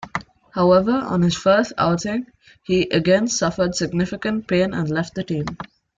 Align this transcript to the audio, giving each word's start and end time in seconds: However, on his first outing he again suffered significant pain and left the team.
However, 0.55 0.93
on 0.93 1.21
his 1.21 1.35
first 1.37 1.73
outing 1.77 2.25
he 2.63 2.89
again 2.89 3.27
suffered 3.27 3.75
significant 3.75 4.47
pain 4.47 4.73
and 4.73 4.89
left 4.89 5.13
the 5.13 5.23
team. 5.23 5.45